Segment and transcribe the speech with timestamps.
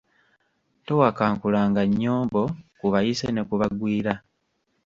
[0.85, 2.43] Towakankulanga nnyombo
[2.79, 4.13] ku bayise ne ku bagwira.